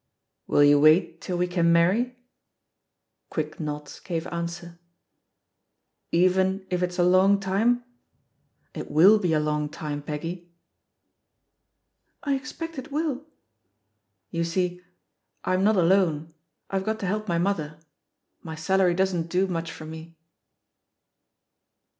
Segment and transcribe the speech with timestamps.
[0.47, 2.17] "Will you wait till we can marry?''
[3.29, 4.79] Quick nods gave answer.
[6.11, 7.83] "Even if it's a long time?
[8.73, 10.51] It mil be a long time, Peggy."
[12.23, 13.27] "I expect it will."
[14.31, 14.81] "You see,
[15.43, 16.33] I'm not alone,
[16.71, 17.79] I've got to help my mother;
[18.41, 20.17] my salary doesn't do much for me."